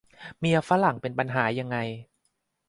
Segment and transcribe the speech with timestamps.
[0.39, 1.77] เมียฝรั่งเป็นปัญหายังไง